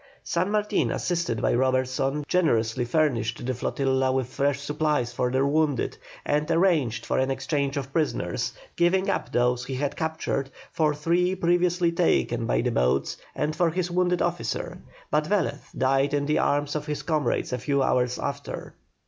San 0.23 0.49
Martin 0.49 0.89
assisted 0.89 1.43
by 1.43 1.53
Robertson, 1.53 2.23
generously 2.27 2.83
furnished 2.85 3.45
the 3.45 3.53
flotilla 3.53 4.11
with 4.11 4.25
fresh 4.33 4.59
supplies 4.59 5.13
for 5.13 5.29
their 5.29 5.45
wounded, 5.45 5.95
and 6.25 6.49
arranged 6.49 7.05
for 7.05 7.19
an 7.19 7.29
exchange 7.29 7.77
of 7.77 7.93
prisoners, 7.93 8.51
giving 8.75 9.11
up 9.11 9.31
those 9.31 9.65
he 9.65 9.75
had 9.75 9.95
captured 9.95 10.49
for 10.71 10.95
three 10.95 11.35
previously 11.35 11.91
taken 11.91 12.47
by 12.47 12.61
the 12.61 12.71
boats 12.71 13.15
and 13.35 13.55
for 13.55 13.69
his 13.69 13.91
wounded 13.91 14.23
officer; 14.23 14.79
but 15.11 15.25
Velez 15.25 15.71
died 15.77 16.15
in 16.15 16.25
the 16.25 16.39
arms 16.39 16.75
of 16.75 16.87
his 16.87 17.03
comrades 17.03 17.53
a 17.53 17.59
few 17.59 17.83
hours 17.83 18.17
after. 18.17 18.73